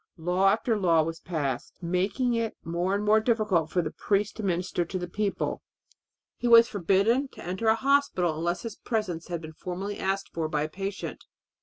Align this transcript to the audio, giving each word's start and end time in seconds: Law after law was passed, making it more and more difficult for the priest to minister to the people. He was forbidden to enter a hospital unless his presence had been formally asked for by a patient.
Law 0.17 0.49
after 0.49 0.75
law 0.79 1.03
was 1.03 1.19
passed, 1.19 1.77
making 1.79 2.33
it 2.33 2.57
more 2.63 2.95
and 2.95 3.05
more 3.05 3.19
difficult 3.19 3.69
for 3.69 3.83
the 3.83 3.91
priest 3.91 4.35
to 4.37 4.41
minister 4.41 4.83
to 4.83 4.97
the 4.97 5.07
people. 5.07 5.61
He 6.37 6.47
was 6.47 6.67
forbidden 6.67 7.27
to 7.33 7.45
enter 7.45 7.67
a 7.67 7.75
hospital 7.75 8.35
unless 8.35 8.63
his 8.63 8.75
presence 8.77 9.27
had 9.27 9.41
been 9.41 9.53
formally 9.53 9.99
asked 9.99 10.29
for 10.33 10.49
by 10.49 10.63
a 10.63 10.69
patient. 10.69 11.25